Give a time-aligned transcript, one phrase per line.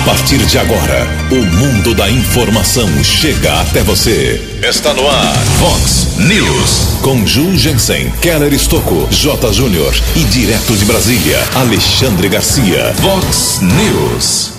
[0.00, 4.40] A partir de agora, o mundo da informação chega até você.
[4.66, 7.00] Está no ar, Fox News.
[7.02, 9.52] Com Ju Jensen, Keller Estocco, J.
[9.52, 12.94] Júnior e direto de Brasília, Alexandre Garcia.
[12.94, 14.52] Fox News.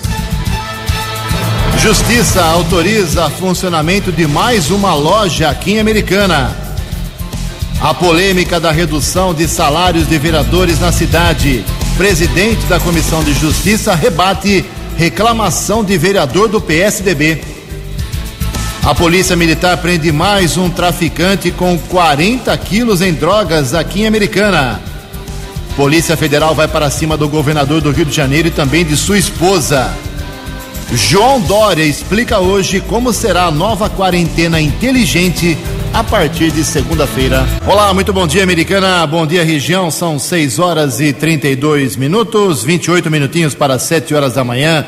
[1.78, 6.56] Justiça autoriza funcionamento de mais uma loja aqui em Americana.
[7.80, 11.64] A polêmica da redução de salários de vereadores na cidade.
[11.96, 14.64] Presidente da Comissão de Justiça rebate
[15.02, 17.42] reclamação de vereador do PSDB.
[18.84, 24.80] A Polícia Militar prende mais um traficante com 40 quilos em drogas aqui em Americana.
[25.74, 29.18] Polícia Federal vai para cima do governador do Rio de Janeiro e também de sua
[29.18, 29.92] esposa.
[30.92, 35.58] João Dória explica hoje como será a nova quarentena inteligente
[35.92, 37.46] a partir de segunda-feira.
[37.66, 39.06] Olá, muito bom dia, americana.
[39.06, 39.90] Bom dia, região.
[39.90, 44.86] São 6 horas e 32 minutos, 28 minutinhos para 7 horas da manhã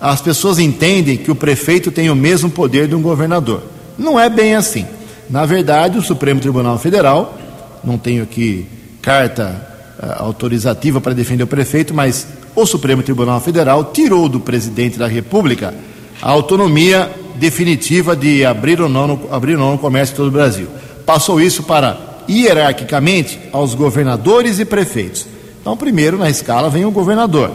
[0.00, 3.62] As pessoas entendem que o prefeito tem o mesmo poder de um governador.
[3.98, 4.86] Não é bem assim.
[5.28, 7.39] Na verdade, o Supremo Tribunal Federal
[7.84, 8.66] não tenho aqui
[9.02, 9.66] carta
[9.98, 15.06] uh, autorizativa para defender o prefeito, mas o Supremo Tribunal Federal tirou do presidente da
[15.06, 15.74] República
[16.20, 20.32] a autonomia definitiva de abrir ou não, abrir ou não o comércio em todo o
[20.32, 20.68] Brasil.
[21.06, 21.98] Passou isso para,
[22.28, 25.26] hierarquicamente, aos governadores e prefeitos.
[25.60, 27.52] Então, primeiro na escala vem o governador.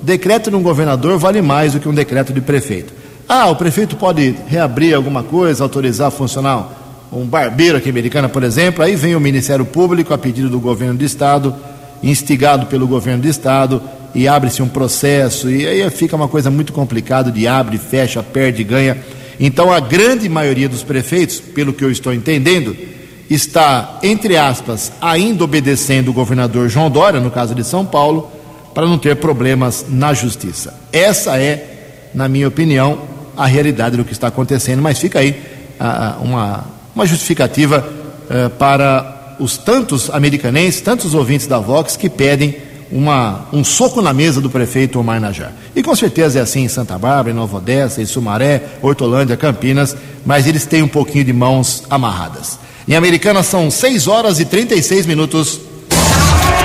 [0.00, 2.92] Decreto de um governador vale mais do que um decreto de prefeito.
[3.28, 6.83] Ah, o prefeito pode reabrir alguma coisa, autorizar a funcionar
[7.14, 10.94] um barbeiro aqui americana, por exemplo, aí vem o Ministério Público a pedido do governo
[10.94, 11.54] do estado,
[12.02, 13.80] instigado pelo governo do estado,
[14.14, 18.62] e abre-se um processo, e aí fica uma coisa muito complicada de abre, fecha, perde,
[18.62, 18.98] ganha.
[19.38, 22.76] Então a grande maioria dos prefeitos, pelo que eu estou entendendo,
[23.30, 28.30] está, entre aspas, ainda obedecendo o governador João Dória, no caso de São Paulo,
[28.72, 30.74] para não ter problemas na justiça.
[30.92, 32.98] Essa é, na minha opinião,
[33.36, 35.40] a realidade do que está acontecendo, mas fica aí
[35.78, 37.86] ah, uma uma justificativa
[38.30, 42.56] eh, para os tantos americanenses, tantos ouvintes da Vox que pedem
[42.90, 45.52] uma, um soco na mesa do prefeito Omar Najar.
[45.74, 49.96] E com certeza é assim em Santa Bárbara, em Nova Odessa, em Sumaré, Hortolândia, Campinas,
[50.24, 52.58] mas eles têm um pouquinho de mãos amarradas.
[52.86, 55.60] Em Americana são 6 horas e 36 minutos.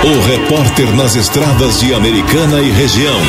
[0.04, 3.20] O repórter nas estradas de Americana e região,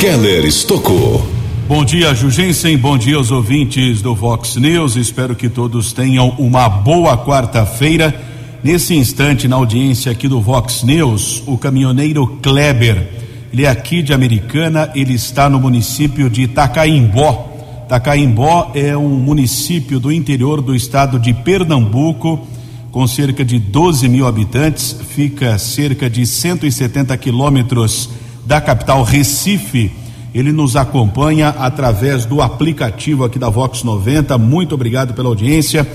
[0.00, 1.35] Keller Estocou.
[1.68, 2.76] Bom dia, Jugensen.
[2.78, 4.94] Bom dia aos ouvintes do Vox News.
[4.94, 8.14] Espero que todos tenham uma boa quarta-feira.
[8.62, 13.08] Nesse instante, na audiência aqui do Vox News, o caminhoneiro Kleber.
[13.52, 17.52] Ele é aqui de Americana, ele está no município de Itacaimbó.
[17.86, 22.46] Itacaimbó é um município do interior do estado de Pernambuco
[22.92, 28.08] com cerca de 12 mil habitantes, fica cerca de 170 quilômetros
[28.46, 30.05] da capital Recife.
[30.36, 34.36] Ele nos acompanha através do aplicativo aqui da Vox 90.
[34.36, 35.88] Muito obrigado pela audiência.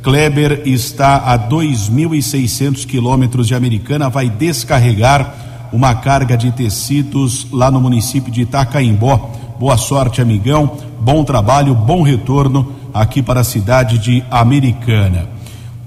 [0.00, 5.34] Kleber está a 2.600 quilômetros de Americana, vai descarregar
[5.72, 9.28] uma carga de tecidos lá no município de Itacaimbó.
[9.58, 10.78] Boa sorte, amigão.
[11.00, 15.28] Bom trabalho, bom retorno aqui para a cidade de Americana.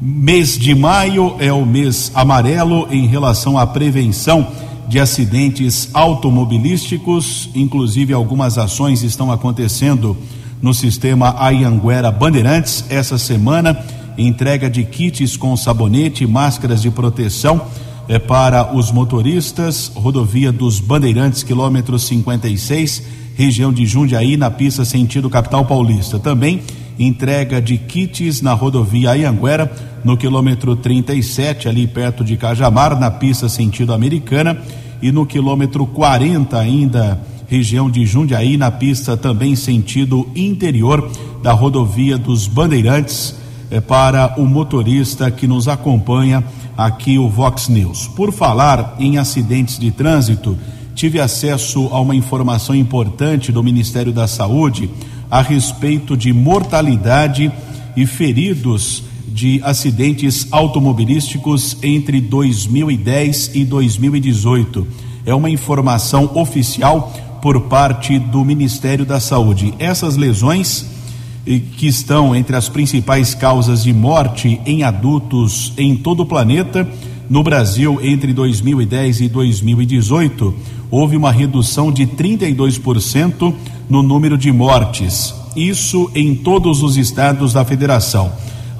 [0.01, 4.45] Mês de maio é o mês amarelo em relação à prevenção
[4.93, 10.15] de acidentes automobilísticos, inclusive algumas ações estão acontecendo
[10.61, 13.75] no sistema Ayanguera Bandeirantes essa semana,
[14.15, 17.59] entrega de kits com sabonete, máscaras de proteção
[18.07, 23.01] é para os motoristas, rodovia dos Bandeirantes, quilômetro 56,
[23.35, 26.19] região de Jundiaí, na pista sentido capital paulista.
[26.19, 26.61] Também
[26.99, 29.71] entrega de kits na rodovia Ayanguera,
[30.03, 34.61] no quilômetro 37, ali perto de Cajamar, na pista sentido americana,
[35.03, 41.11] e no quilômetro 40, ainda região de Jundiaí, na pista também sentido interior
[41.43, 43.35] da rodovia dos Bandeirantes,
[43.69, 46.41] é, para o motorista que nos acompanha
[46.77, 48.07] aqui o Vox News.
[48.15, 50.57] Por falar em acidentes de trânsito,
[50.95, 54.89] tive acesso a uma informação importante do Ministério da Saúde
[55.29, 57.51] a respeito de mortalidade
[57.93, 59.03] e feridos
[59.33, 64.87] de acidentes automobilísticos entre 2010 e 2018.
[65.25, 69.73] É uma informação oficial por parte do Ministério da Saúde.
[69.79, 70.85] Essas lesões
[71.77, 76.87] que estão entre as principais causas de morte em adultos em todo o planeta,
[77.29, 80.53] no Brasil entre 2010 e 2018,
[80.91, 83.53] houve uma redução de 32%
[83.89, 88.31] no número de mortes, isso em todos os estados da federação.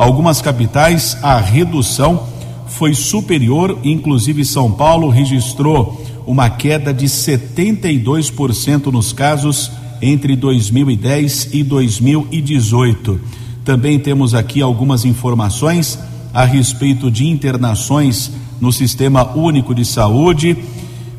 [0.04, 2.28] Algumas capitais, a redução
[2.68, 9.72] foi superior, inclusive São Paulo registrou uma queda de 72% nos casos
[10.02, 13.18] entre 2010 e 2018.
[13.64, 15.98] Também temos aqui algumas informações
[16.34, 18.30] a respeito de internações
[18.60, 20.58] no Sistema Único de Saúde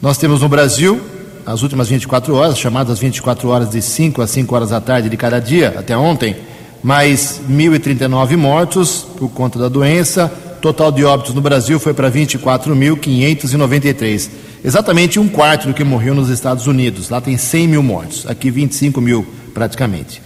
[0.00, 1.00] Nós temos no Brasil,
[1.44, 5.16] as últimas 24 horas, chamadas 24 horas de 5 a 5 horas da tarde de
[5.16, 6.36] cada dia, até ontem,
[6.80, 10.51] mais 1.039 mortos por conta da doença.
[10.62, 14.30] Total de óbitos no Brasil foi para 24.593.
[14.64, 17.10] Exatamente um quarto do que morreu nos Estados Unidos.
[17.10, 20.22] Lá tem 100 mil mortos, aqui 25 mil praticamente.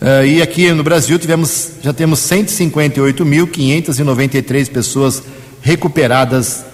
[0.00, 5.22] Uh, e aqui no Brasil tivemos, já temos 158.593 pessoas
[5.60, 6.64] recuperadas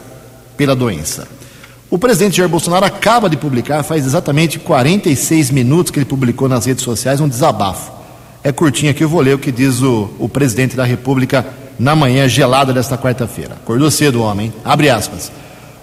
[0.57, 1.27] pela doença.
[1.91, 6.65] O presidente Jair Bolsonaro acaba de publicar, faz exatamente 46 minutos que ele publicou nas
[6.65, 7.91] redes sociais, um desabafo.
[8.45, 11.45] É curtinho aqui, eu vou ler o que diz o, o presidente da República
[11.81, 13.55] na manhã gelada desta quarta-feira.
[13.55, 15.33] Acordou cedo o homem, abre aspas.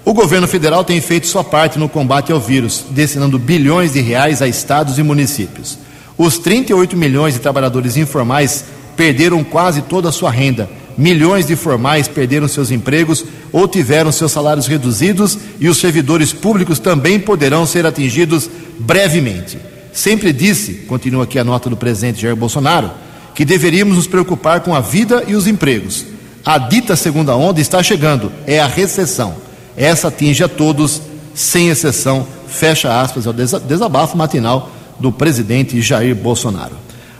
[0.05, 4.39] O governo federal tem feito sua parte no combate ao vírus, destinando bilhões de reais
[4.41, 5.79] a estados e municípios.
[6.15, 8.63] Os 38 milhões de trabalhadores informais
[8.95, 10.69] perderam quase toda a sua renda.
[10.95, 16.77] Milhões de formais perderam seus empregos ou tiveram seus salários reduzidos e os servidores públicos
[16.77, 18.47] também poderão ser atingidos
[18.79, 19.57] brevemente.
[19.91, 22.91] Sempre disse, continua aqui a nota do presidente Jair Bolsonaro,
[23.37, 26.03] que deveríamos nos preocupar com a vida e os empregos.
[26.43, 29.35] A dita segunda onda está chegando, é a recessão.
[29.77, 31.03] Essa atinge a todos,
[31.35, 36.75] sem exceção, fecha aspas, é o desabafo matinal do presidente Jair Bolsonaro.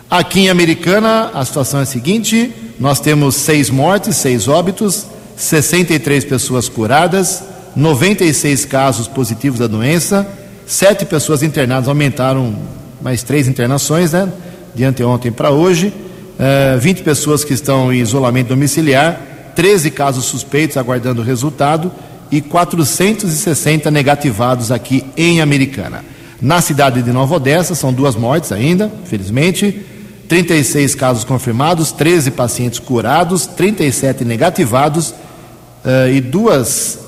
[0.09, 5.05] Aqui em Americana, a situação é a seguinte: nós temos seis mortes, seis óbitos,
[5.35, 7.43] 63 pessoas curadas,
[7.75, 10.27] 96 casos positivos da doença,
[10.65, 12.55] sete pessoas internadas, aumentaram
[12.99, 14.27] mais três internações, né?
[14.73, 15.93] De anteontem para hoje,
[16.37, 19.19] uh, 20 pessoas que estão em isolamento domiciliar,
[19.55, 21.91] 13 casos suspeitos aguardando resultado
[22.31, 26.03] e 460 negativados aqui em Americana.
[26.41, 29.83] Na cidade de Nova Odessa, são duas mortes ainda, felizmente,
[30.27, 36.99] 36 casos confirmados, 13 pacientes curados, 37 negativados uh, e duas,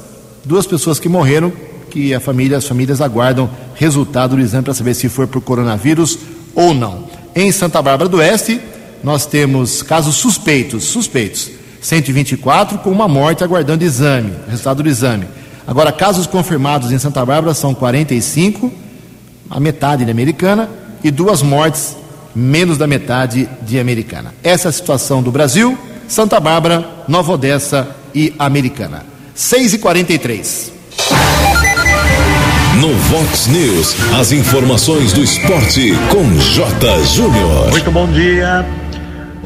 [0.43, 1.51] duas pessoas que morreram,
[1.91, 6.17] que a família, as famílias aguardam resultado do exame para saber se foi por coronavírus
[6.55, 7.05] ou não.
[7.35, 8.59] Em Santa Bárbara do Oeste,
[9.03, 11.51] nós temos casos suspeitos, suspeitos,
[11.81, 15.25] 124 com uma morte aguardando exame, resultado do exame.
[15.65, 18.71] Agora, casos confirmados em Santa Bárbara são 45,
[19.49, 20.69] a metade de Americana,
[21.03, 21.95] e duas mortes,
[22.35, 24.33] menos da metade de Americana.
[24.43, 25.77] Essa é a situação do Brasil,
[26.07, 29.05] Santa Bárbara, Nova Odessa e Americana.
[29.35, 30.71] 6 e 43
[32.81, 37.03] No Vox News, as informações do esporte com J.
[37.05, 37.69] Júnior.
[37.69, 38.65] Muito bom dia.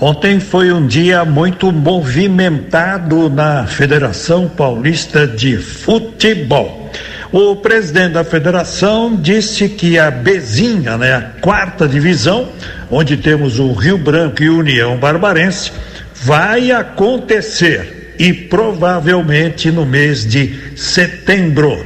[0.06, 6.92] Ontem foi um dia muito movimentado na Federação Paulista de Futebol.
[7.32, 12.50] O presidente da federação disse que a Bezinha, né, a quarta divisão,
[12.92, 15.72] onde temos o Rio Branco e União Barbarense,
[16.14, 21.82] vai acontecer e provavelmente no mês de setembro.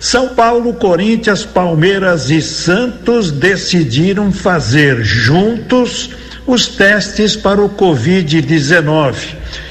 [0.00, 6.12] São Paulo, Corinthians, Palmeiras e Santos decidiram fazer juntos
[6.46, 9.14] os testes para o Covid-19.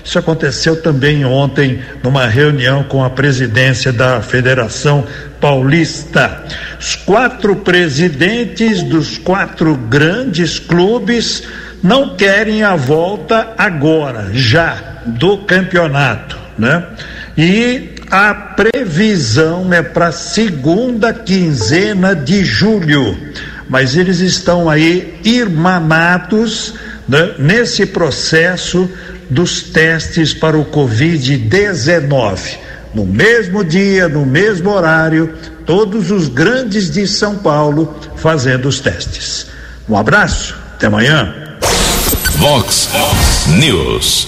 [0.03, 5.05] Isso aconteceu também ontem numa reunião com a presidência da Federação
[5.39, 6.43] Paulista.
[6.79, 11.43] Os quatro presidentes dos quatro grandes clubes
[11.83, 16.85] não querem a volta agora, já, do campeonato, né?
[17.37, 23.17] E a previsão é para segunda quinzena de julho
[23.71, 26.73] mas eles estão aí irmanados
[27.07, 28.87] né, nesse processo
[29.29, 32.57] dos testes para o Covid-19.
[32.93, 35.33] No mesmo dia, no mesmo horário,
[35.65, 39.47] todos os grandes de São Paulo fazendo os testes.
[39.87, 41.33] Um abraço, até amanhã.
[42.39, 42.89] Vox
[43.57, 44.27] News.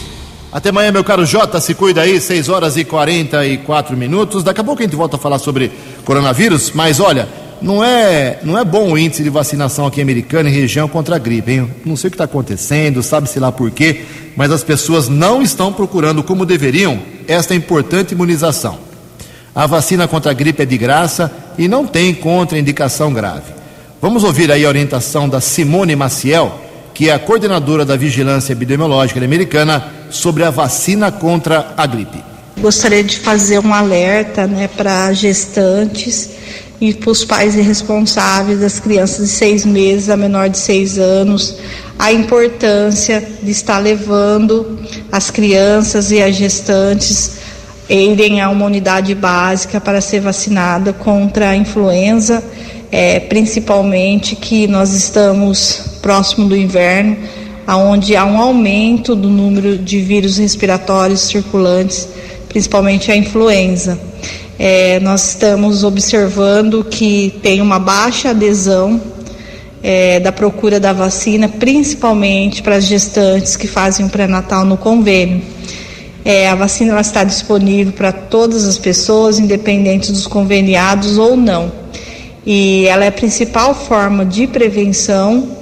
[0.54, 4.42] Até amanhã, meu caro Jota, se cuida aí, 6 horas e 44 minutos.
[4.42, 5.70] Daqui a pouco a gente volta a falar sobre
[6.06, 7.28] coronavírus, mas olha,
[7.63, 11.20] não é, não é bom o índice de vacinação aqui americana em região contra a
[11.20, 11.72] gripe, hein?
[11.86, 14.01] Não sei o que está acontecendo, sabe-se lá por quê,
[14.36, 18.77] mas as pessoas não estão procurando como deveriam esta importante imunização.
[19.55, 23.53] A vacina contra a gripe é de graça e não tem contraindicação grave.
[24.01, 26.60] Vamos ouvir aí a orientação da Simone Maciel,
[26.93, 32.22] que é a coordenadora da Vigilância Epidemiológica Americana, sobre a vacina contra a gripe.
[32.60, 36.29] Gostaria de fazer um alerta né, para gestantes
[36.82, 41.58] e para os pais responsáveis das crianças de seis meses a menor de seis anos,
[41.98, 44.80] a importância de estar levando
[45.12, 47.38] as crianças e as gestantes
[47.89, 52.44] irem a uma unidade básica para ser vacinada contra a influenza,
[52.92, 57.18] é, principalmente que nós estamos próximo do inverno,
[57.68, 62.08] onde há um aumento do número de vírus respiratórios circulantes,
[62.50, 63.98] principalmente a influenza.
[64.65, 69.01] É, nós estamos observando que tem uma baixa adesão
[69.84, 75.41] é, da procura da vacina, principalmente para as gestantes que fazem o pré-natal no convênio.
[76.24, 81.70] É, a vacina está disponível para todas as pessoas, independente dos conveniados ou não.
[82.46, 85.58] E ela é a principal forma de prevenção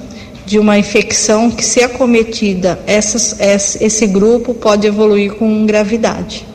[0.45, 3.35] de uma infecção que, se acometida, essas,
[3.81, 6.50] esse grupo pode evoluir com gravidade.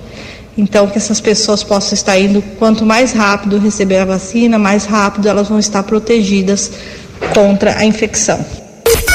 [0.56, 5.28] Então, que essas pessoas possam estar indo, quanto mais rápido receber a vacina, mais rápido
[5.28, 6.70] elas vão estar protegidas
[7.34, 8.44] contra a infecção.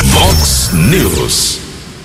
[0.05, 1.59] Vox News.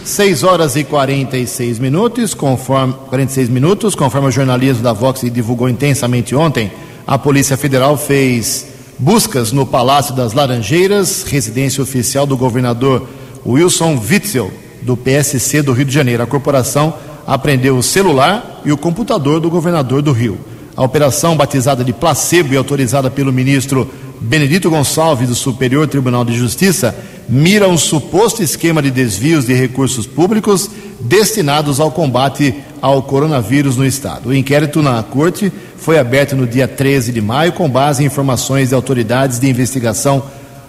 [0.05, 6.35] 6 horas e 46 minutos, conforme 46 minutos, conforme o jornalismo da Vox divulgou intensamente
[6.35, 6.71] ontem,
[7.05, 8.67] a Polícia Federal fez
[8.99, 13.09] buscas no Palácio das Laranjeiras, residência oficial do governador
[13.45, 14.51] Wilson Witzel,
[14.83, 16.23] do PSC do Rio de Janeiro.
[16.23, 16.95] A corporação
[17.27, 20.39] apreendeu o celular e o computador do governador do Rio.
[20.77, 23.91] A operação, batizada de placebo e autorizada pelo ministro
[24.21, 26.95] Benedito Gonçalves, do Superior Tribunal de Justiça,
[27.29, 33.85] mira um suposto esquema de desvios de recursos públicos destinados ao combate ao coronavírus no
[33.87, 34.29] estado.
[34.29, 38.69] O inquérito na corte foi aberto no dia 13 de maio com base em informações
[38.69, 40.23] de autoridades de investigação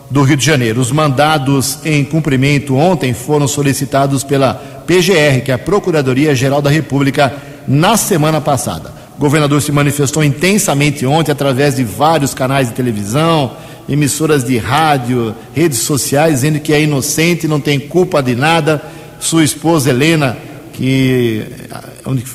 [0.10, 0.80] do Rio de Janeiro.
[0.80, 4.54] Os mandados em cumprimento ontem foram solicitados pela
[4.86, 7.34] PGR, que é a Procuradoria Geral da República,
[7.68, 8.94] na semana passada.
[9.18, 13.52] O governador se manifestou intensamente ontem através de vários canais de televisão,
[13.90, 18.82] emissoras de rádio, redes sociais, dizendo que é inocente, não tem culpa de nada.
[19.20, 20.38] Sua esposa Helena,
[20.74, 21.44] que,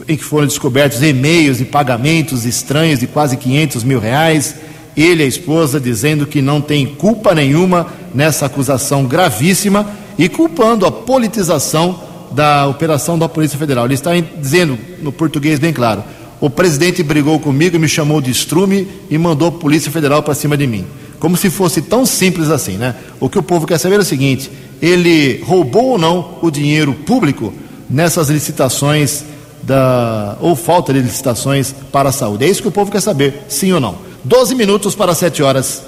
[0.08, 4.56] em que foram descobertos e-mails e pagamentos estranhos de quase 500 mil reais.
[4.96, 10.84] Ele e a esposa dizendo que não tem culpa nenhuma nessa acusação gravíssima e culpando
[10.84, 11.98] a politização
[12.30, 13.84] da operação da Polícia Federal.
[13.84, 16.02] Ele está dizendo, no português bem claro,
[16.40, 20.56] o presidente brigou comigo, me chamou de estrume e mandou a Polícia Federal para cima
[20.56, 20.84] de mim.
[21.20, 22.96] Como se fosse tão simples assim, né?
[23.20, 26.92] O que o povo quer saber é o seguinte: ele roubou ou não o dinheiro
[26.92, 27.54] público
[27.88, 29.24] nessas licitações
[29.62, 32.44] da ou falta de licitações para a saúde?
[32.44, 33.96] É isso que o povo quer saber, sim ou não?
[34.24, 35.82] 12 minutos para 7 horas.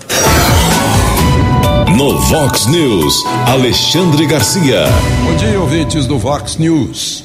[1.97, 4.87] No Vox News, Alexandre Garcia.
[5.25, 7.25] Bom dia, ouvintes do Vox News.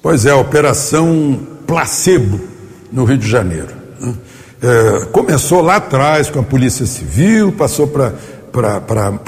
[0.00, 2.40] Pois é, operação placebo
[2.90, 3.68] no Rio de Janeiro.
[4.00, 4.14] Né?
[4.62, 8.14] É, começou lá atrás com a Polícia Civil, passou para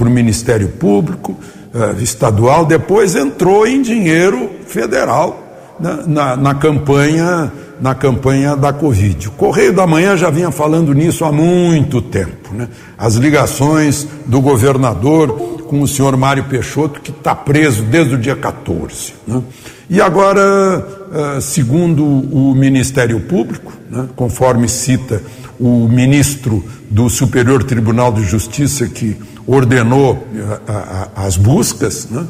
[0.00, 1.37] o Ministério Público
[1.74, 5.42] é, Estadual, depois entrou em dinheiro federal
[5.78, 9.26] na, na, na, campanha na campanha da Covid.
[9.26, 12.54] O Correio da Manhã já vinha falando nisso há muito tempo.
[12.54, 12.68] Né?
[12.96, 18.36] As ligações do governador com o senhor Mário Peixoto, que está preso desde o dia
[18.36, 19.14] 14.
[19.26, 19.42] Né?
[19.90, 25.20] E agora, eh, segundo o Ministério Público, né, conforme cita
[25.58, 32.26] o ministro do Superior Tribunal de Justiça que ordenou eh, as buscas, né,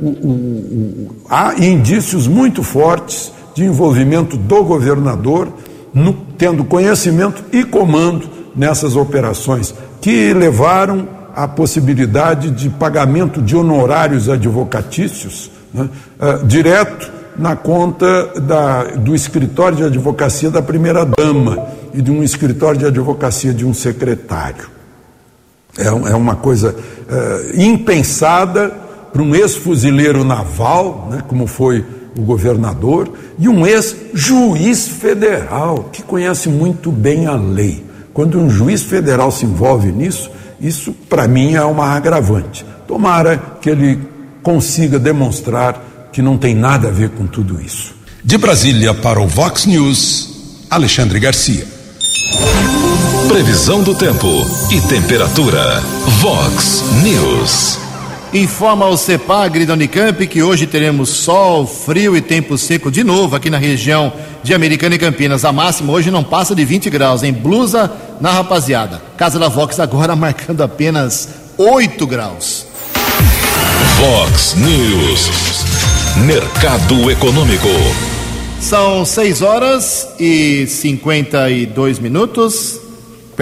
[0.00, 5.48] o, há indícios muito fortes de envolvimento do governador,
[5.92, 14.28] no, tendo conhecimento e comando nessas operações, que levaram à possibilidade de pagamento de honorários
[14.28, 15.88] advocatícios né,
[16.20, 22.78] uh, direto na conta da, do escritório de advocacia da primeira-dama e de um escritório
[22.78, 24.70] de advocacia de um secretário.
[25.78, 28.70] É, é uma coisa uh, impensada
[29.12, 31.84] para um ex-fuzileiro naval, né, como foi
[32.16, 37.84] o governador, e um ex-juiz federal, que conhece muito bem a lei.
[38.12, 42.64] Quando um juiz federal se envolve nisso, isso para mim é uma agravante.
[42.86, 43.98] Tomara que ele
[44.42, 47.94] consiga demonstrar que não tem nada a ver com tudo isso.
[48.22, 51.66] De Brasília para o Vox News, Alexandre Garcia.
[53.28, 54.28] Previsão do tempo
[54.70, 55.80] e temperatura.
[56.20, 57.81] Vox News.
[58.32, 63.36] Informa o CEPAGRI da Unicamp que hoje teremos sol, frio e tempo seco de novo
[63.36, 64.10] aqui na região
[64.42, 65.44] de Americana e Campinas.
[65.44, 67.92] A máxima hoje não passa de 20 graus, em blusa
[68.22, 69.02] na rapaziada.
[69.18, 72.66] Casa da Vox agora marcando apenas 8 graus.
[73.98, 75.30] Fox News.
[76.24, 77.68] Mercado Econômico.
[78.62, 82.81] São 6 horas e 52 minutos.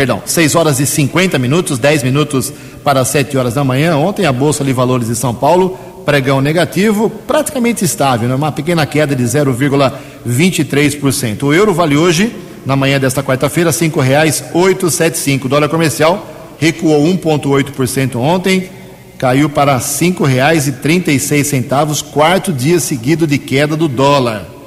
[0.00, 2.50] Perdão, 6 horas e 50 minutos, 10 minutos
[2.82, 3.98] para 7 horas da manhã.
[3.98, 8.34] Ontem a Bolsa de Valores de São Paulo, pregão negativo, praticamente estável, né?
[8.34, 11.42] uma pequena queda de 0,23%.
[11.42, 12.34] O euro vale hoje,
[12.64, 15.44] na manhã desta quarta-feira, R$ 5,875.
[15.44, 16.26] O dólar comercial
[16.58, 18.70] recuou 1,8% ontem
[19.18, 24.59] caiu para R$ 5,36, quarto dia seguido de queda do dólar.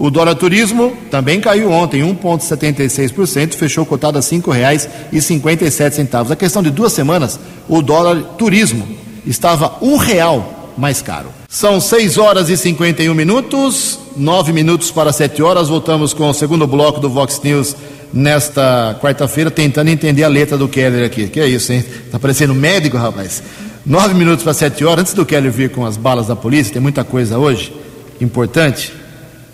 [0.00, 6.30] O dólar turismo também caiu ontem, 1,76%, fechou cotado a R$ 5,57.
[6.30, 8.88] A questão de duas semanas, o dólar turismo
[9.26, 11.28] estava um real mais caro.
[11.50, 15.68] São 6 horas e 51 minutos, 9 minutos para 7 horas.
[15.68, 17.76] Voltamos com o segundo bloco do Vox News
[18.10, 21.28] nesta quarta-feira, tentando entender a letra do Keller aqui.
[21.28, 21.84] Que é isso, hein?
[22.10, 23.42] Tá parecendo médico, rapaz.
[23.84, 25.00] Nove minutos para sete horas.
[25.00, 27.70] Antes do Kelly vir com as balas da polícia, tem muita coisa hoje
[28.18, 28.98] importante.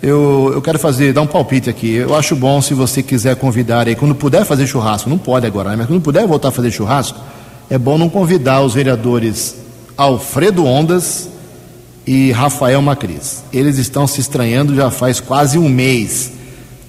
[0.01, 1.95] Eu, eu quero fazer, dar um palpite aqui.
[1.95, 5.71] Eu acho bom se você quiser convidar aí, quando puder fazer churrasco, não pode agora,
[5.71, 5.75] né?
[5.77, 7.19] mas quando puder voltar a fazer churrasco,
[7.69, 9.55] é bom não convidar os vereadores
[9.97, 11.29] Alfredo Ondas
[12.05, 13.43] e Rafael Macris.
[13.51, 16.31] Eles estão se estranhando já faz quase um mês,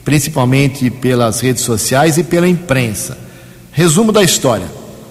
[0.05, 3.17] principalmente pelas redes sociais e pela imprensa.
[3.73, 4.67] Resumo da história: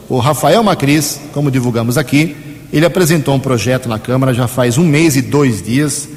[0.08, 2.36] o Rafael Macris, como divulgamos aqui,
[2.72, 6.08] ele apresentou um projeto na Câmara já faz um mês e dois dias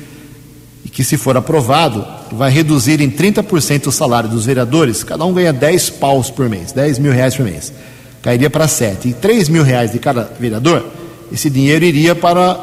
[0.92, 5.04] que, se for aprovado, vai reduzir em 30% o salário dos vereadores.
[5.04, 7.72] Cada um ganha 10 paus por mês, 10 mil reais por mês.
[8.22, 9.08] Cairia para 7.
[9.08, 10.84] E 3 mil reais de cada vereador,
[11.32, 12.58] esse dinheiro iria para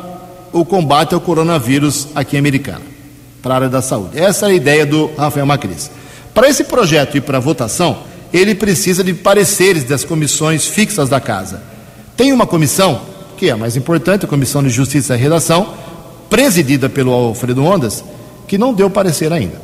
[0.52, 2.82] o combate ao coronavírus aqui em Americana,
[3.42, 4.20] para a área da saúde.
[4.20, 5.90] Essa é a ideia do Rafael Macris.
[6.34, 7.98] Para esse projeto ir para votação,
[8.34, 11.62] ele precisa de pareceres das comissões fixas da casa.
[12.16, 13.02] Tem uma comissão,
[13.38, 15.74] que é a mais importante, a Comissão de Justiça e Redação,
[16.30, 18.04] presidida pelo Alfredo Ondas,
[18.48, 19.62] que não deu parecer ainda.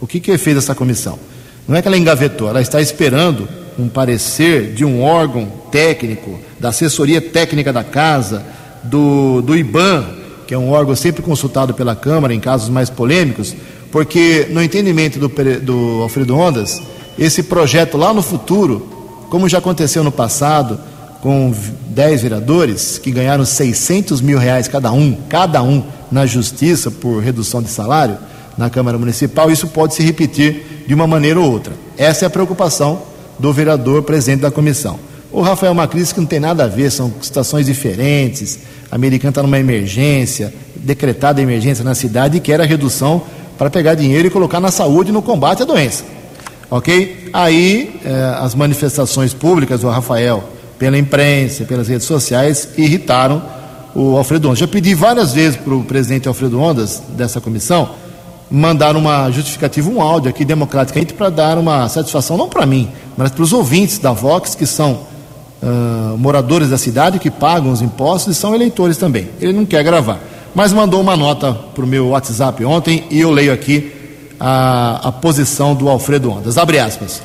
[0.00, 1.18] O que, que fez essa comissão?
[1.66, 3.48] Não é que ela engavetou, ela está esperando
[3.78, 8.44] um parecer de um órgão técnico, da assessoria técnica da casa,
[8.82, 10.04] do, do IBAN,
[10.46, 13.54] que é um órgão sempre consultado pela Câmara em casos mais polêmicos,
[13.90, 15.28] porque no entendimento do,
[15.60, 16.80] do Alfredo Ondas,
[17.18, 20.78] esse projeto lá no futuro, como já aconteceu no passado,
[21.22, 21.54] com
[21.88, 27.62] 10 vereadores que ganharam 600 mil reais cada um, cada um na justiça por redução
[27.62, 28.18] de salário
[28.56, 31.72] na Câmara Municipal, isso pode se repetir de uma maneira ou outra.
[31.96, 33.02] Essa é a preocupação
[33.38, 34.98] do vereador presidente da comissão.
[35.32, 38.58] O Rafael Macris, que não tem nada a ver, são situações diferentes.
[38.90, 43.22] A Americana está numa emergência, decretada emergência na cidade e quer a redução
[43.56, 46.04] para pegar dinheiro e colocar na saúde no combate à doença.
[46.70, 47.30] Ok?
[47.32, 50.44] Aí eh, as manifestações públicas do Rafael
[50.78, 53.42] pela imprensa, pelas redes sociais, irritaram
[53.94, 54.58] o Alfredo Ondas.
[54.58, 57.90] Já pedi várias vezes para o presidente Alfredo Ondas, dessa comissão,
[58.50, 63.30] mandar uma justificativa, um áudio aqui democraticamente para dar uma satisfação, não para mim, mas
[63.30, 65.00] para os ouvintes da Vox, que são
[65.62, 69.28] uh, moradores da cidade, que pagam os impostos e são eleitores também.
[69.40, 70.18] Ele não quer gravar.
[70.54, 73.90] Mas mandou uma nota para o meu WhatsApp ontem e eu leio aqui
[74.38, 76.58] a, a posição do Alfredo Ondas.
[76.58, 77.22] Abre aspas.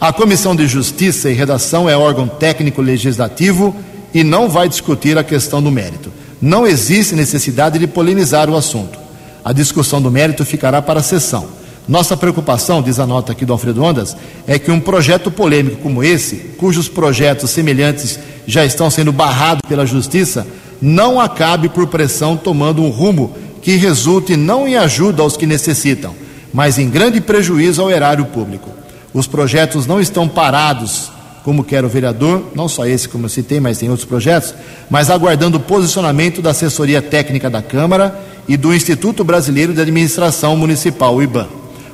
[0.00, 3.76] A Comissão de Justiça e Redação é órgão técnico legislativo
[4.12, 6.12] e não vai discutir a questão do mérito.
[6.40, 8.98] Não existe necessidade de polemizar o assunto.
[9.44, 11.60] A discussão do mérito ficará para a sessão.
[11.88, 16.04] Nossa preocupação, diz a nota aqui do Alfredo Ondas, é que um projeto polêmico como
[16.04, 20.46] esse, cujos projetos semelhantes já estão sendo barrados pela Justiça,
[20.80, 26.14] não acabe por pressão tomando um rumo que resulte não em ajuda aos que necessitam,
[26.52, 28.70] mas em grande prejuízo ao erário público.
[29.12, 31.10] Os projetos não estão parados,
[31.44, 34.54] como quer o vereador, não só esse como eu citei, mas tem outros projetos,
[34.88, 40.56] mas aguardando o posicionamento da assessoria técnica da Câmara e do Instituto Brasileiro de Administração
[40.56, 41.48] Municipal, o IBAN.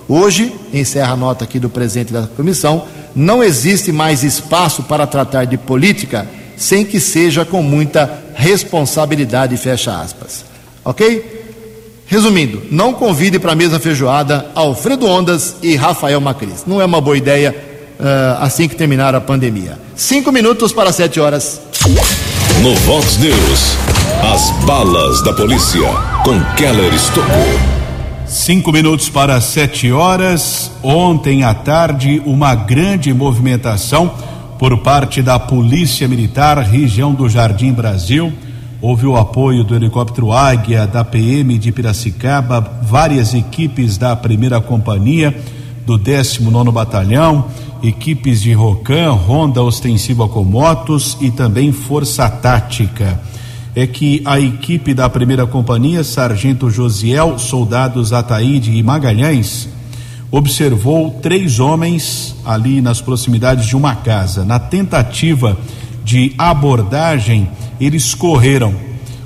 [0.08, 5.44] Hoje, encerra a nota aqui do presidente da comissão, não existe mais espaço para tratar
[5.44, 10.44] de política sem que seja com muita responsabilidade, fecha aspas.
[10.84, 11.36] Ok?
[12.06, 16.64] Resumindo, não convide para a mesma feijoada Alfredo Ondas e Rafael Macris.
[16.66, 17.54] Não é uma boa ideia
[17.98, 19.78] uh, assim que terminar a pandemia.
[19.94, 21.60] Cinco minutos para sete horas.
[22.62, 23.76] No Vox News,
[24.34, 25.88] as balas da polícia
[26.24, 27.60] com Keller Estocou.
[28.26, 30.70] Cinco minutos para sete horas.
[30.82, 34.12] Ontem à tarde, uma grande movimentação
[34.58, 38.32] por parte da Polícia Militar, região do Jardim Brasil
[38.80, 45.34] Houve o apoio do helicóptero Águia, da PM de Piracicaba, várias equipes da primeira companhia,
[45.86, 47.46] do 19 Batalhão,
[47.82, 53.20] equipes de Rocan, Ronda Ostensiva com motos e também Força Tática.
[53.74, 59.68] É que a equipe da primeira companhia, Sargento Josiel, soldados Ataíde e Magalhães,
[60.30, 64.44] observou três homens ali nas proximidades de uma casa.
[64.44, 65.56] Na tentativa
[66.02, 67.48] de abordagem,
[67.80, 68.74] eles correram.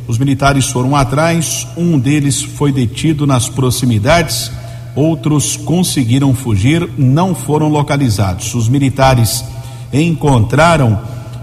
[0.06, 4.50] Os militares foram atrás, um deles foi detido nas proximidades,
[4.94, 8.54] outros conseguiram fugir, não foram localizados.
[8.54, 9.44] Os militares
[9.92, 11.00] encontraram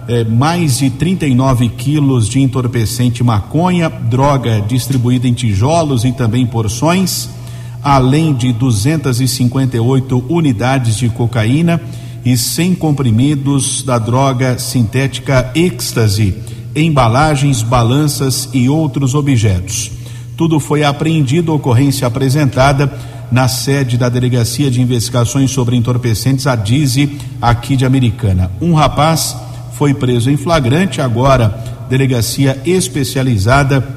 [0.07, 7.29] eh, mais de 39 quilos de entorpecente maconha, droga distribuída em tijolos e também porções,
[7.83, 11.81] além de 258 unidades de cocaína
[12.23, 16.35] e 100 comprimidos da droga sintética êxtase
[16.75, 19.91] embalagens, balanças e outros objetos.
[20.35, 22.93] Tudo foi apreendido, ocorrência apresentada
[23.31, 28.51] na sede da Delegacia de Investigações sobre Entorpecentes, a DIZI, aqui de Americana.
[28.61, 29.35] Um rapaz
[29.73, 33.87] foi preso em flagrante, agora delegacia especializada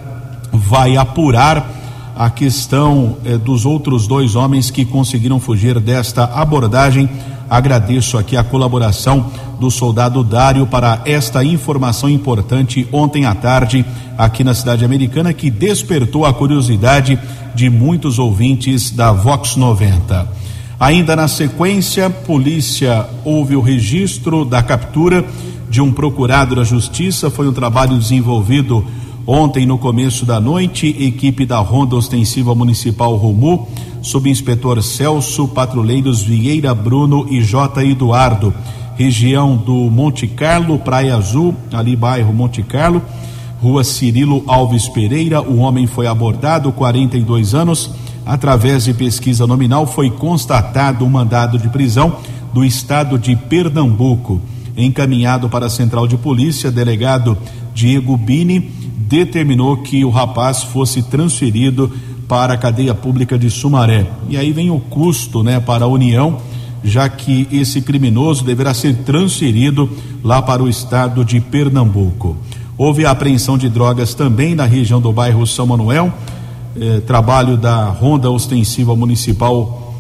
[0.53, 1.80] vai apurar
[2.21, 7.09] a questão eh, dos outros dois homens que conseguiram fugir desta abordagem.
[7.49, 13.87] Agradeço aqui a colaboração do soldado Dário para esta informação importante ontem à tarde
[14.19, 17.19] aqui na cidade americana que despertou a curiosidade
[17.55, 20.29] de muitos ouvintes da Vox 90.
[20.79, 25.25] Ainda na sequência, polícia houve o registro da captura
[25.71, 27.31] de um procurado da justiça.
[27.31, 28.85] Foi um trabalho desenvolvido
[29.27, 33.69] Ontem, no começo da noite, equipe da Ronda Ostensiva Municipal Romu,
[34.01, 37.85] subinspetor Celso, patrulheiros Vieira Bruno e J.
[37.85, 38.53] Eduardo,
[38.97, 43.03] região do Monte Carlo, Praia Azul, ali bairro Monte Carlo,
[43.63, 45.43] rua Cirilo Alves Pereira.
[45.43, 47.91] O homem foi abordado, 42 anos.
[48.25, 52.17] Através de pesquisa nominal, foi constatado um mandado de prisão
[52.55, 54.41] do estado de Pernambuco.
[54.77, 57.37] Encaminhado para a central de polícia, delegado
[57.75, 61.91] Diego Bini determinou que o rapaz fosse transferido
[62.29, 64.07] para a cadeia pública de Sumaré.
[64.29, 66.39] E aí vem o custo, né, para a União,
[66.85, 69.91] já que esse criminoso deverá ser transferido
[70.23, 72.37] lá para o estado de Pernambuco.
[72.79, 76.13] Houve a apreensão de drogas também na região do bairro São Manuel,
[76.81, 79.93] eh, trabalho da Ronda Ostensiva Municipal,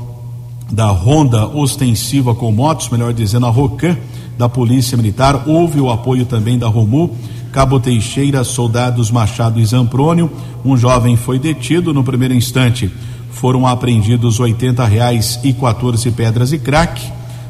[0.70, 3.96] da Ronda Ostensiva com motos, melhor dizendo, a ROCAN,
[4.38, 5.48] da Polícia Militar.
[5.48, 7.10] Houve o apoio também da ROMU
[7.52, 10.30] Cabo Teixeira, soldados Machado e Zamprônio.
[10.64, 12.90] Um jovem foi detido no primeiro instante.
[13.32, 17.02] Foram apreendidos oitenta reais e 14 pedras e crack.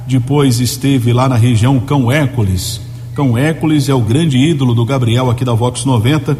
[0.06, 2.80] Depois esteve lá na região Cão Hércules.
[3.14, 6.36] Cão Hércules é o grande ídolo do Gabriel aqui da Vox 90.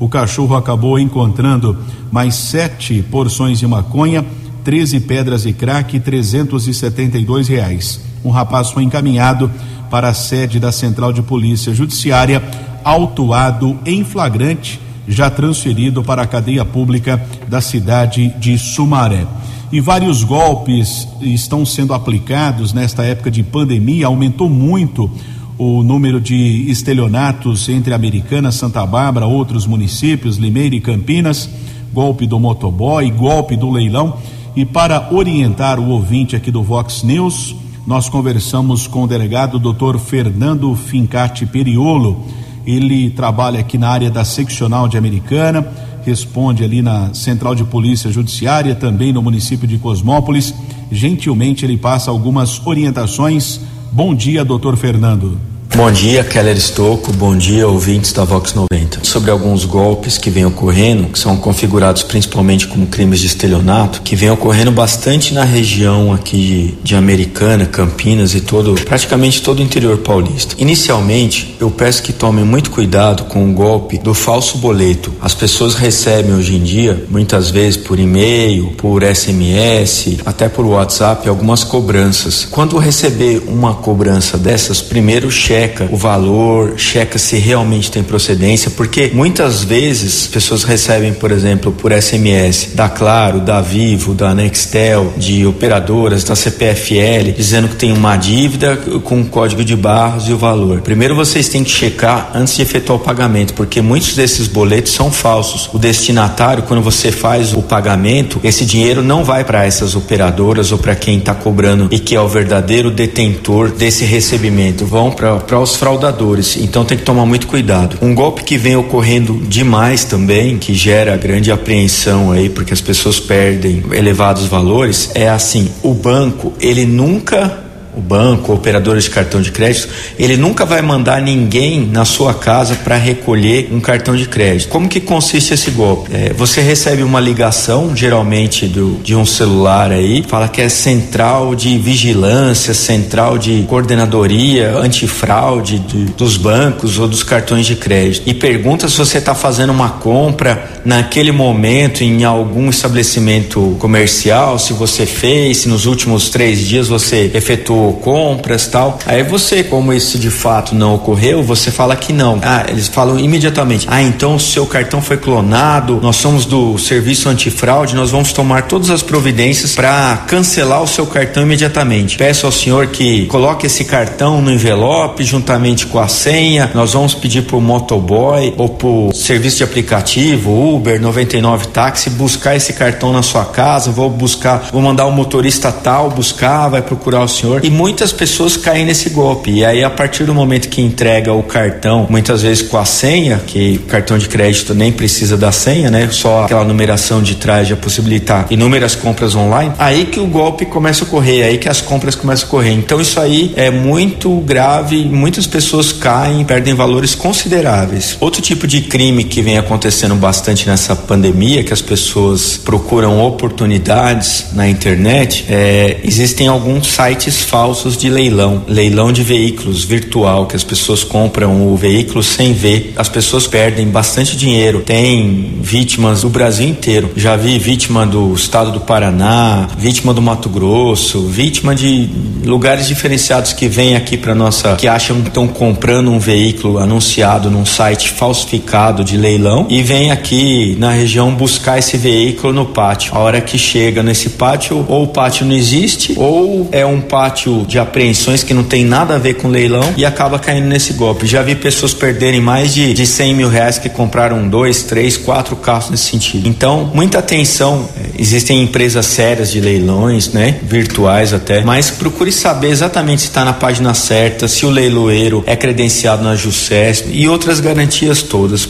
[0.00, 1.76] O cachorro acabou encontrando
[2.10, 4.24] mais sete porções de maconha,
[4.64, 8.00] 13 pedras e crack e 372 reais.
[8.24, 9.50] Um rapaz foi encaminhado
[9.90, 12.42] para a sede da Central de Polícia Judiciária
[12.82, 19.26] autuado em flagrante, já transferido para a cadeia pública da cidade de Sumaré.
[19.72, 25.10] E vários golpes estão sendo aplicados nesta época de pandemia, aumentou muito
[25.56, 31.48] o número de estelionatos entre Americana, Santa Bárbara, outros municípios, Limeira e Campinas,
[31.92, 34.18] golpe do motoboy, golpe do leilão.
[34.56, 39.98] E para orientar o ouvinte aqui do Vox News, nós conversamos com o delegado Dr.
[39.98, 42.24] Fernando Fincati Periolo
[42.66, 45.66] ele trabalha aqui na área da seccional de Americana,
[46.02, 50.54] responde ali na Central de Polícia Judiciária, também no município de Cosmópolis.
[50.90, 53.60] Gentilmente ele passa algumas orientações.
[53.92, 55.53] Bom dia, doutor Fernando.
[55.76, 57.12] Bom dia, Keller Estocco.
[57.12, 59.00] Bom dia, ouvintes da Vox 90.
[59.02, 64.14] Sobre alguns golpes que vêm ocorrendo, que são configurados principalmente como crimes de estelionato, que
[64.14, 69.62] vem ocorrendo bastante na região aqui de, de Americana, Campinas e todo, praticamente todo o
[69.62, 70.54] interior paulista.
[70.58, 75.12] Inicialmente, eu peço que tomem muito cuidado com o golpe do falso boleto.
[75.20, 81.28] As pessoas recebem hoje em dia, muitas vezes por e-mail, por SMS, até por WhatsApp,
[81.28, 82.46] algumas cobranças.
[82.48, 88.70] Quando receber uma cobrança dessas, primeiro cheque checa o valor, checa se realmente tem procedência,
[88.70, 95.14] porque muitas vezes pessoas recebem, por exemplo, por SMS da Claro, da Vivo, da Nextel,
[95.16, 100.32] de operadoras, da CPFL, dizendo que tem uma dívida com o código de barras e
[100.32, 100.80] o valor.
[100.82, 105.10] Primeiro vocês têm que checar antes de efetuar o pagamento, porque muitos desses boletos são
[105.10, 105.70] falsos.
[105.72, 110.78] O destinatário, quando você faz o pagamento, esse dinheiro não vai para essas operadoras ou
[110.78, 114.84] para quem está cobrando e que é o verdadeiro detentor desse recebimento.
[114.84, 116.56] Vão para para os fraudadores.
[116.56, 117.96] Então tem que tomar muito cuidado.
[118.02, 123.20] Um golpe que vem ocorrendo demais também, que gera grande apreensão aí, porque as pessoas
[123.20, 127.63] perdem elevados valores, é assim: o banco ele nunca
[127.96, 132.74] o banco, operadores de cartão de crédito, ele nunca vai mandar ninguém na sua casa
[132.76, 134.68] para recolher um cartão de crédito.
[134.68, 136.10] Como que consiste esse golpe?
[136.12, 141.54] É, você recebe uma ligação, geralmente do, de um celular aí, fala que é central
[141.54, 148.34] de vigilância, central de coordenadoria antifraude de, dos bancos ou dos cartões de crédito e
[148.34, 155.06] pergunta se você está fazendo uma compra naquele momento em algum estabelecimento comercial, se você
[155.06, 158.98] fez, se nos últimos três dias você efetuou compras tal.
[159.06, 162.40] Aí você, como isso de fato não ocorreu, você fala que não.
[162.42, 167.28] Ah, eles falam imediatamente: ah, então o seu cartão foi clonado, nós somos do serviço
[167.28, 172.16] antifraude, nós vamos tomar todas as providências para cancelar o seu cartão imediatamente.
[172.16, 176.70] Peço ao senhor que coloque esse cartão no envelope juntamente com a senha.
[176.74, 182.72] Nós vamos pedir pro motoboy ou pro serviço de aplicativo, Uber, 99 táxi, buscar esse
[182.72, 183.90] cartão na sua casa.
[183.90, 188.56] Vou buscar, vou mandar o motorista tal buscar, vai procurar o senhor e muitas pessoas
[188.56, 189.50] caem nesse golpe.
[189.50, 193.40] E aí, a partir do momento que entrega o cartão, muitas vezes com a senha,
[193.44, 196.08] que cartão de crédito nem precisa da senha, né?
[196.10, 201.04] Só aquela numeração de trás já possibilitar inúmeras compras online, aí que o golpe começa
[201.04, 202.72] a ocorrer, aí que as compras começam a ocorrer.
[202.72, 208.16] Então, isso aí é muito grave, muitas pessoas caem, perdem valores consideráveis.
[208.20, 214.46] Outro tipo de crime que vem acontecendo bastante nessa pandemia, que as pessoas procuram oportunidades
[214.52, 217.63] na internet, é, existem alguns sites falsos
[217.96, 222.92] de leilão, leilão de veículos virtual, que as pessoas compram o veículo sem ver.
[222.96, 224.80] As pessoas perdem bastante dinheiro.
[224.80, 227.10] Tem vítimas do Brasil inteiro.
[227.16, 232.08] Já vi vítima do estado do Paraná, vítima do Mato Grosso, vítima de
[232.44, 237.50] lugares diferenciados que vêm aqui para nossa, que acham que estão comprando um veículo anunciado
[237.50, 243.14] num site falsificado de leilão e vem aqui na região buscar esse veículo no pátio.
[243.14, 247.53] A hora que chega nesse pátio, ou o pátio não existe, ou é um pátio
[247.62, 251.26] de apreensões que não tem nada a ver com leilão e acaba caindo nesse golpe.
[251.26, 255.54] Já vi pessoas perderem mais de, de 100 mil reais que compraram dois, três, quatro
[255.56, 256.48] carros nesse sentido.
[256.48, 257.88] Então, muita atenção.
[258.18, 260.58] Existem empresas sérias de leilões, né?
[260.62, 265.54] Virtuais até, mas procure saber exatamente se está na página certa, se o leiloeiro é
[265.54, 268.68] credenciado na JUSESP e outras garantias todas.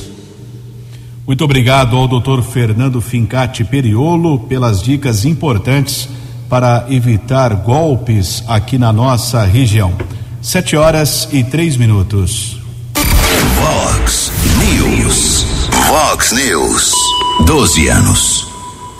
[1.26, 2.42] Muito obrigado ao Dr.
[2.42, 6.08] Fernando Fincati Periolo pelas dicas importantes
[6.48, 9.92] para evitar golpes aqui na nossa região.
[10.40, 12.58] Sete horas e três minutos.
[13.56, 15.44] Vox News.
[15.88, 16.92] Vox News.
[17.46, 18.46] Doze anos.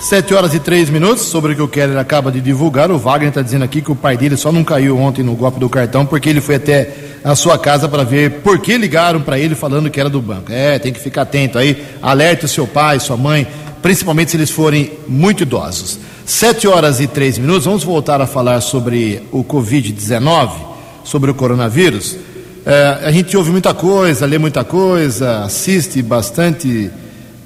[0.01, 2.91] Sete horas e três minutos, sobre o que o Keller acaba de divulgar.
[2.91, 5.59] O Wagner está dizendo aqui que o pai dele só não caiu ontem no golpe
[5.59, 9.39] do cartão porque ele foi até a sua casa para ver por que ligaram para
[9.39, 10.53] ele falando que era do banco.
[10.53, 11.83] É, tem que ficar atento aí.
[12.03, 13.47] Alerte o seu pai, sua mãe,
[13.81, 15.99] principalmente se eles forem muito idosos.
[16.27, 20.53] Sete horas e três minutos, vamos voltar a falar sobre o Covid-19,
[21.05, 22.17] sobre o coronavírus.
[22.65, 26.91] É, a gente ouve muita coisa, lê muita coisa, assiste bastante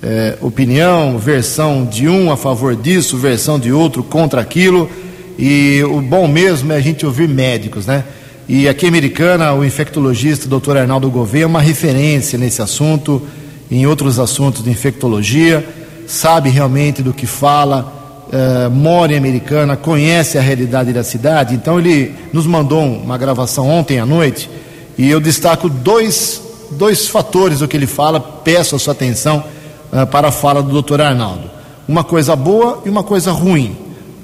[0.00, 4.88] é, opinião, versão de um a favor disso, versão de outro contra aquilo.
[5.36, 8.04] E o bom mesmo é a gente ouvir médicos, né?
[8.48, 10.76] E aqui em Americana, o infectologista Dr.
[10.76, 13.26] Arnaldo Gouveia é uma referência nesse assunto,
[13.68, 15.68] em outros assuntos de infectologia,
[16.06, 17.97] sabe realmente do que fala,
[18.28, 21.54] uh, mora em Americana, conhece a realidade da cidade.
[21.54, 24.50] Então ele nos mandou uma gravação ontem à noite
[24.96, 29.44] e eu destaco dois, dois fatores do que ele fala, peço a sua atenção
[29.92, 31.00] uh, para a fala do Dr.
[31.00, 31.50] Arnaldo.
[31.86, 33.76] Uma coisa boa e uma coisa ruim.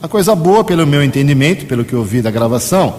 [0.03, 2.95] A coisa boa, pelo meu entendimento, pelo que eu vi da gravação,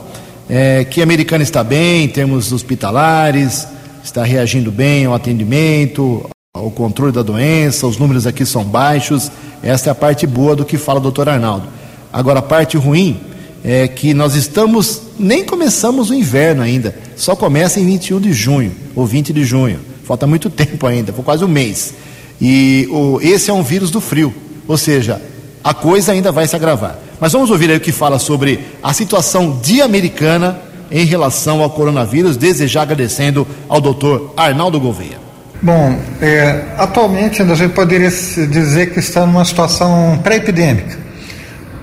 [0.50, 3.68] é, que a americana está bem em termos hospitalares,
[4.04, 9.30] está reagindo bem ao atendimento, ao controle da doença, os números aqui são baixos.
[9.66, 11.68] Esta é a parte boa do que fala o doutor Arnaldo.
[12.14, 13.20] Agora, a parte ruim
[13.64, 18.72] é que nós estamos, nem começamos o inverno ainda, só começa em 21 de junho,
[18.96, 19.80] ou 20 de junho.
[20.04, 21.96] Falta muito tempo ainda, foi quase um mês.
[22.40, 24.32] E o, esse é um vírus do frio,
[24.68, 25.20] ou seja,
[25.64, 27.00] a coisa ainda vai se agravar.
[27.20, 31.72] Mas vamos ouvir aí o que fala sobre a situação de Americana em relação ao
[31.72, 35.25] coronavírus, desde já agradecendo ao doutor Arnaldo Gouveia.
[35.62, 40.98] Bom, é, atualmente a gente poderia dizer que está numa situação pré-epidêmica.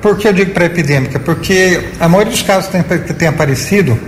[0.00, 1.18] Por que eu digo pré-epidêmica?
[1.18, 3.98] Porque a maioria dos casos que tem, que tem aparecido,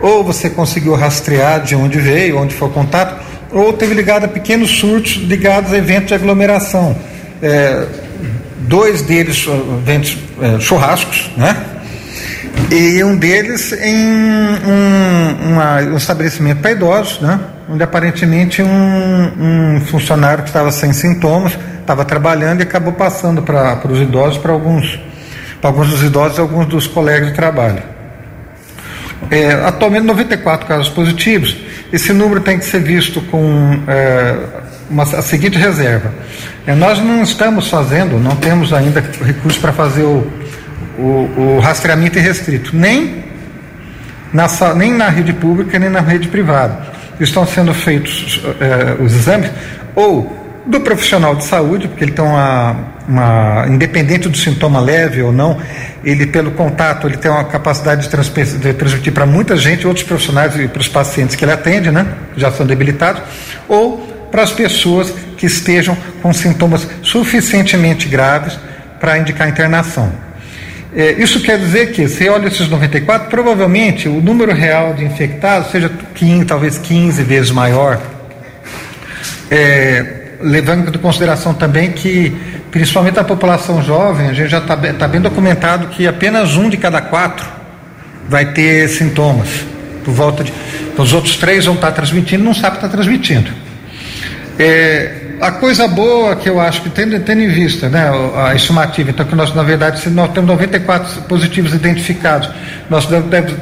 [0.00, 4.28] ou você conseguiu rastrear de onde veio, onde foi o contato, ou teve ligado a
[4.28, 6.96] pequenos surtos ligados a eventos de aglomeração.
[7.42, 7.86] É,
[8.60, 11.56] dois deles eventos é, churrascos, né?
[12.70, 17.38] E um deles em um, uma, um estabelecimento para idosos, né?
[17.68, 23.80] Onde aparentemente um, um funcionário que estava sem sintomas estava trabalhando e acabou passando para
[23.88, 24.98] os idosos, para alguns,
[25.62, 27.82] alguns dos idosos e alguns dos colegas de trabalho.
[29.30, 31.56] É, atualmente 94 casos positivos.
[31.92, 34.36] Esse número tem que ser visto com é,
[34.90, 36.12] uma, a seguinte reserva.
[36.66, 40.30] É, nós não estamos fazendo, não temos ainda recursos para fazer o,
[40.98, 43.24] o, o rastreamento restrito, nem
[44.32, 46.94] na, nem na rede pública, nem na rede privada.
[47.20, 49.50] Estão sendo feitos é, os exames,
[49.94, 55.30] ou do profissional de saúde, porque ele tem uma, uma, independente do sintoma leve ou
[55.30, 55.58] não,
[56.02, 60.58] ele pelo contato ele tem uma capacidade de, de transmitir para muita gente, outros profissionais
[60.58, 62.06] e para os pacientes que ele atende, né,
[62.36, 63.22] já são debilitados,
[63.68, 63.98] ou
[64.30, 68.58] para as pessoas que estejam com sintomas suficientemente graves
[68.98, 70.10] para indicar internação.
[70.96, 75.70] É, isso quer dizer que, se olha esses 94, provavelmente o número real de infectados
[75.72, 78.00] seja 15, talvez 15 vezes maior.
[79.50, 82.30] É, levando em consideração também que,
[82.70, 86.76] principalmente a população jovem, a gente já está tá bem documentado que apenas um de
[86.76, 87.44] cada quatro
[88.28, 89.48] vai ter sintomas.
[90.04, 90.52] Por volta de.
[90.96, 93.50] Os outros três vão estar transmitindo, não sabe que está transmitindo.
[94.58, 99.10] É, a coisa boa que eu acho que tendo, tendo em vista né, a estimativa,
[99.10, 102.50] então que nós na verdade se nós temos 94 positivos identificados,
[102.88, 103.06] nós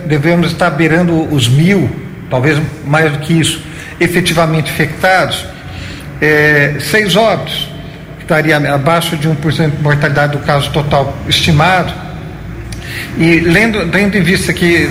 [0.06, 1.90] devemos estar beirando os mil,
[2.30, 3.62] talvez mais do que isso,
[4.00, 5.46] efetivamente infectados,
[6.20, 7.68] é, seis óbitos,
[8.18, 11.92] que estaria abaixo de 1% de mortalidade do caso total estimado,
[13.18, 14.88] e lendo, tendo em vista que,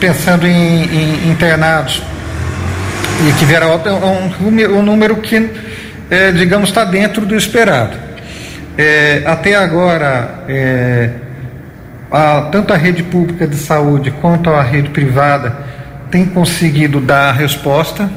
[0.00, 2.02] pensando em, em internados,
[3.26, 5.50] e que viera óbito, é um, um número que,
[6.10, 7.96] é, digamos, está dentro do esperado.
[8.76, 11.10] É, até agora, é,
[12.10, 15.56] a, tanto a rede pública de saúde quanto a rede privada
[16.10, 18.08] tem conseguido dar a resposta.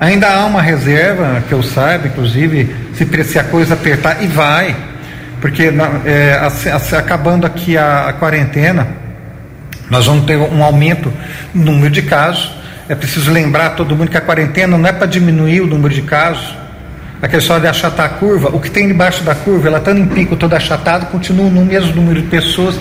[0.00, 4.76] Ainda há uma reserva, que eu saiba, inclusive, se, se a coisa apertar, e vai,
[5.40, 5.72] porque
[6.04, 8.86] é, a, a, acabando aqui a, a quarentena,
[9.88, 11.12] nós vamos ter um aumento
[11.54, 12.52] no número de casos.
[12.88, 16.02] É preciso lembrar todo mundo que a quarentena não é para diminuir o número de
[16.02, 16.56] casos,
[17.24, 20.06] aquela história de achatar a curva, o que tem debaixo da curva, ela estando em
[20.06, 22.78] pico toda achatada, continua no mesmo número de pessoas.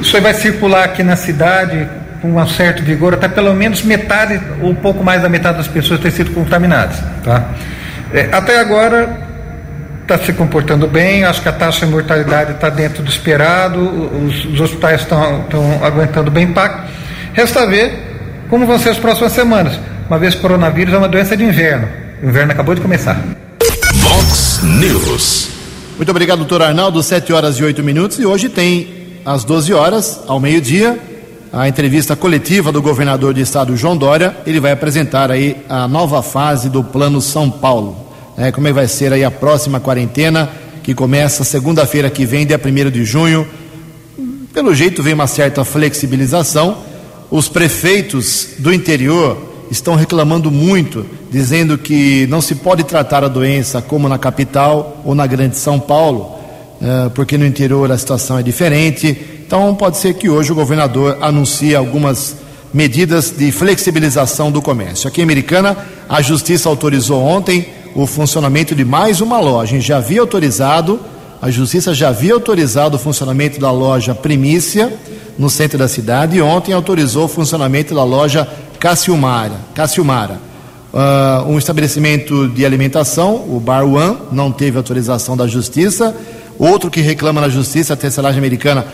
[0.00, 1.88] Isso vai circular aqui na cidade
[2.20, 6.00] com um certo vigor, até pelo menos metade ou pouco mais da metade das pessoas
[6.00, 7.02] ter sido contaminadas.
[7.24, 7.48] Tá?
[8.12, 9.08] É, até agora
[10.02, 14.44] está se comportando bem, acho que a taxa de mortalidade está dentro do esperado, os,
[14.44, 15.46] os hospitais estão
[15.82, 16.90] aguentando bem impacto.
[17.32, 21.08] Resta ver como vão ser as próximas semanas, uma vez que o coronavírus é uma
[21.08, 21.88] doença de inverno.
[22.22, 23.16] O inverno acabou de começar.
[24.62, 25.48] News.
[25.96, 27.02] Muito obrigado, doutor Arnaldo.
[27.02, 28.20] 7 horas e 8 minutos.
[28.20, 31.00] E hoje tem, às 12 horas, ao meio-dia,
[31.52, 34.36] a entrevista coletiva do governador de estado, João Dória.
[34.46, 37.96] Ele vai apresentar aí a nova fase do Plano São Paulo.
[38.38, 40.48] É, como é que vai ser aí a próxima quarentena,
[40.82, 43.44] que começa segunda-feira que vem, dia 1 de junho.
[44.54, 46.78] Pelo jeito, vem uma certa flexibilização.
[47.32, 53.80] Os prefeitos do interior estão reclamando muito, dizendo que não se pode tratar a doença
[53.80, 56.36] como na capital ou na grande São Paulo,
[56.80, 59.16] eh, porque no interior a situação é diferente.
[59.46, 62.36] Então, pode ser que hoje o governador anuncie algumas
[62.72, 65.08] medidas de flexibilização do comércio.
[65.08, 69.80] Aqui em Americana, a justiça autorizou ontem o funcionamento de mais uma loja.
[69.80, 71.00] Já havia autorizado,
[71.40, 74.92] a justiça já havia autorizado o funcionamento da loja Primícia
[75.38, 78.46] no centro da cidade e ontem autorizou o funcionamento da loja
[78.82, 79.60] Cassiumara.
[79.76, 80.40] Cassiumara.
[80.92, 86.12] Uh, um estabelecimento de alimentação, o Bar One, não teve autorização da justiça.
[86.58, 88.84] Outro que reclama na justiça, a tecelagem americana,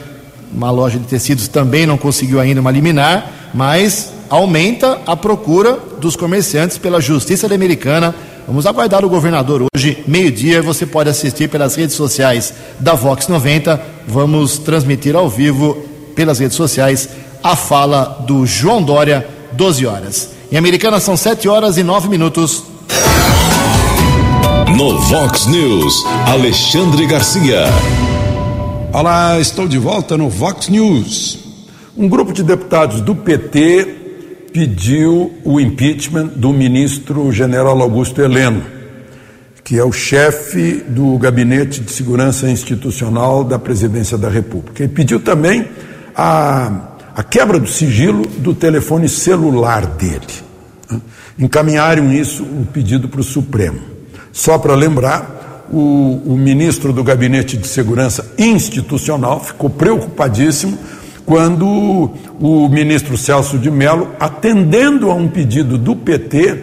[0.53, 6.15] uma loja de tecidos, também não conseguiu ainda uma liminar, mas aumenta a procura dos
[6.17, 8.15] comerciantes pela justiça americana.
[8.47, 10.61] Vamos aguardar o governador hoje, meio-dia.
[10.61, 13.81] Você pode assistir pelas redes sociais da Vox 90.
[14.07, 15.83] Vamos transmitir ao vivo
[16.15, 17.09] pelas redes sociais
[17.43, 20.31] a fala do João Dória 12 horas.
[20.53, 22.63] Em Americana são 7 horas e 9 minutos.
[24.77, 27.65] No Vox News, Alexandre Garcia.
[28.93, 31.41] Olá, estou de volta no Vox News.
[31.97, 33.97] Um grupo de deputados do PT
[34.53, 38.63] pediu o impeachment do ministro general Augusto Heleno,
[39.65, 44.85] que é o chefe do Gabinete de Segurança Institucional da Presidência da República.
[44.85, 45.67] E pediu também
[46.15, 50.23] a a quebra do sigilo do telefone celular dele.
[51.37, 53.81] Encaminharam isso, o pedido para o Supremo.
[54.31, 60.79] Só para lembrar, o, o ministro do Gabinete de Segurança Institucional ficou preocupadíssimo
[61.27, 66.57] quando o ministro Celso de Mello, atendendo a um pedido do PT, uh,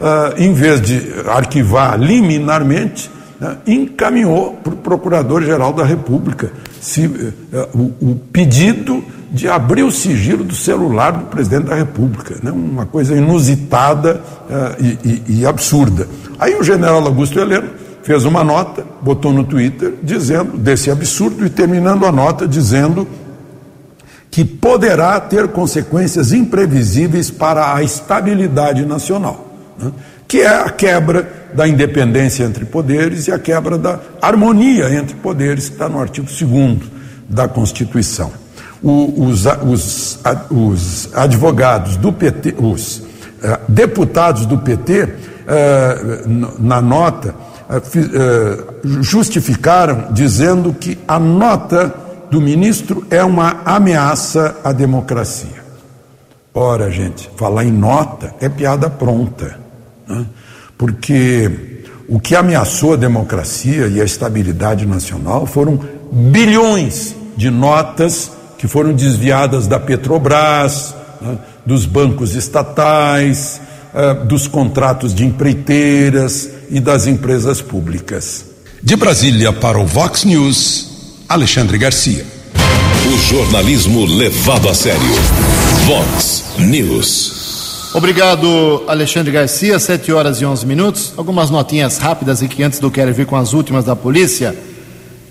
[0.00, 3.10] ah, em vez de arquivar liminarmente,
[3.42, 6.50] uh, encaminhou para o Procurador-Geral da República
[6.80, 7.28] se, uh,
[7.74, 12.50] o, o pedido de abrir o sigilo do celular do presidente da República, né?
[12.50, 16.08] uma coisa inusitada uh, e, e, e, absurda.
[16.38, 17.68] Aí o general Augusto Heleno
[18.02, 23.06] fez uma nota, botou no Twitter, dizendo desse absurdo e terminando a nota dizendo
[24.30, 29.46] que poderá ter consequências imprevisíveis para a estabilidade nacional,
[29.78, 29.92] né?
[30.26, 35.68] que é a quebra da independência entre poderes e a quebra da harmonia entre poderes,
[35.68, 36.78] que está no artigo 2
[37.28, 38.47] da Constituição
[38.82, 40.18] o, os, os,
[40.50, 43.04] os, advogados do PT, os uh,
[43.68, 45.08] deputados do PT,
[45.50, 46.24] eh,
[46.58, 47.34] na nota,
[47.68, 51.94] uh, justificaram dizendo que a nota
[52.30, 55.58] do ministro é uma ameaça à democracia.
[56.54, 59.58] Ora, gente, falar em nota é piada pronta,
[60.06, 60.26] né?
[60.76, 65.78] porque o que ameaçou a democracia e a estabilidade nacional foram
[66.10, 73.60] bilhões de notas que foram desviadas da Petrobras, né, dos bancos estatais,
[73.94, 78.44] eh, dos contratos de empreiteiras e das empresas públicas.
[78.82, 82.24] De Brasília para o Vox News, Alexandre Garcia.
[83.06, 85.00] O jornalismo levado a sério.
[85.86, 87.90] Vox News.
[87.94, 89.78] Obrigado, Alexandre Garcia.
[89.78, 91.12] 7 horas e 11 minutos.
[91.16, 94.54] Algumas notinhas rápidas aqui antes do Quero Vir com as últimas da polícia.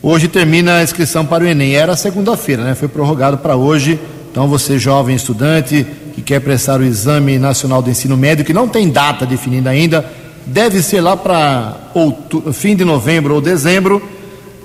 [0.09, 1.75] Hoje termina a inscrição para o Enem.
[1.75, 2.73] Era segunda-feira, né?
[2.73, 3.99] Foi prorrogado para hoje.
[4.31, 5.85] Então, você, jovem estudante
[6.15, 10.09] que quer prestar o Exame Nacional do Ensino Médio, que não tem data definida ainda,
[10.45, 11.75] deve ser lá para
[12.53, 14.01] fim de novembro ou dezembro,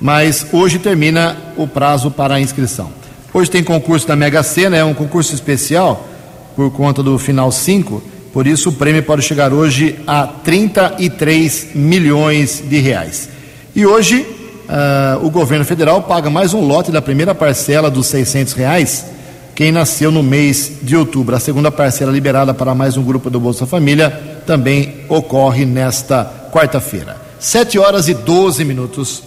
[0.01, 2.91] mas hoje termina o prazo para a inscrição.
[3.35, 6.07] Hoje tem concurso da Mega Sena, é um concurso especial
[6.55, 8.01] por conta do final 5,
[8.33, 13.29] por isso o prêmio pode chegar hoje a 33 milhões de reais.
[13.75, 14.39] E hoje
[14.73, 19.07] uh, o governo federal paga mais um lote da primeira parcela dos 600 reais.
[19.55, 21.37] Quem nasceu no mês de outubro.
[21.37, 24.11] A segunda parcela liberada para mais um grupo do Bolsa Família
[24.47, 27.17] também ocorre nesta quarta-feira.
[27.39, 29.23] 7 horas e 12 minutos.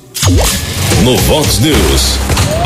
[1.03, 2.17] No Vox News,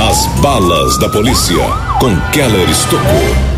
[0.09, 1.57] as balas da polícia
[1.99, 3.49] com Keller Estocou.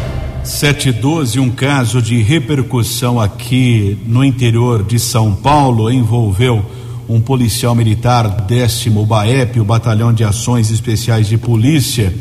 [0.43, 6.65] 712, um caso de repercussão aqui no interior de São Paulo envolveu
[7.13, 12.13] um policial militar décimo BAEP, o Batalhão de Ações Especiais de Polícia,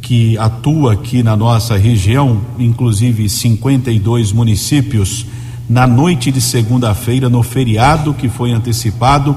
[0.00, 5.26] que atua aqui na nossa região, inclusive 52 municípios.
[5.68, 9.36] Na noite de segunda-feira, no feriado que foi antecipado,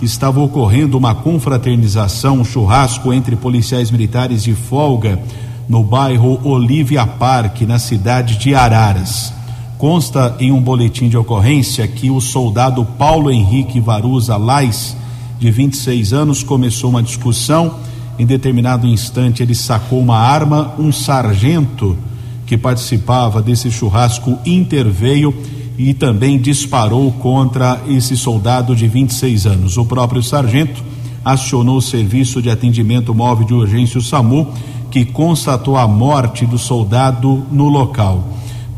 [0.00, 5.18] estava ocorrendo uma confraternização, um churrasco entre policiais militares de folga
[5.68, 9.32] no bairro Olivia Park, na cidade de Araras.
[9.82, 14.96] Consta em um boletim de ocorrência que o soldado Paulo Henrique Varuza Lais,
[15.40, 17.80] de 26 anos, começou uma discussão.
[18.16, 20.72] Em determinado instante, ele sacou uma arma.
[20.78, 21.98] Um sargento
[22.46, 25.34] que participava desse churrasco interveio
[25.76, 29.76] e também disparou contra esse soldado de 26 anos.
[29.76, 30.80] O próprio sargento
[31.24, 34.46] acionou o serviço de atendimento móvel de urgência, o SAMU,
[34.92, 38.28] que constatou a morte do soldado no local.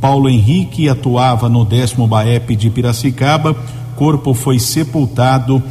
[0.04, 3.56] Paulo Henrique atuava no décimo BAEP de Piracicaba.
[3.96, 5.62] Corpo foi sepultado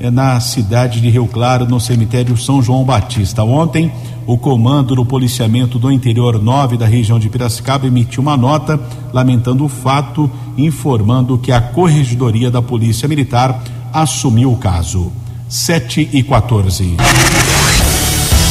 [0.00, 3.44] eh, na cidade de Rio Claro, no cemitério São João Batista.
[3.44, 3.92] Ontem,
[4.26, 8.80] o comando do policiamento do interior 9 da região de Piracicaba emitiu uma nota
[9.12, 13.62] lamentando o fato, informando que a corregedoria da Polícia Militar
[13.92, 15.12] assumiu o caso.
[15.50, 16.96] 7 e 14.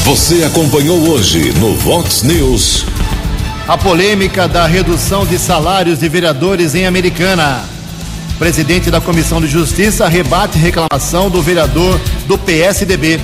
[0.05, 2.85] Você acompanhou hoje no Vox News.
[3.67, 7.63] A polêmica da redução de salários de vereadores em Americana.
[8.39, 13.19] Presidente da Comissão de Justiça rebate reclamação do vereador do PSDB.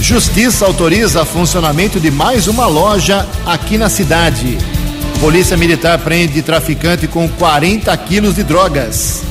[0.00, 4.58] Justiça autoriza funcionamento de mais uma loja aqui na cidade.
[5.20, 9.22] Polícia Militar prende traficante com 40 quilos de drogas.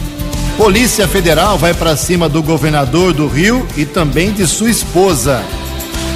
[0.58, 5.44] Polícia Federal vai para cima do governador do Rio e também de sua esposa.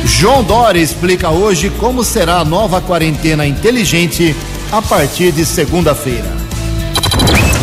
[0.06, 4.36] João Dória explica hoje como será a nova quarentena inteligente
[4.72, 6.38] a partir de segunda-feira.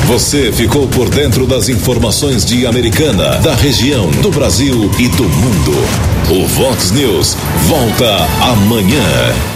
[0.07, 5.73] Você ficou por dentro das informações de Americana, da região, do Brasil e do mundo.
[6.31, 9.56] O Vox News volta amanhã.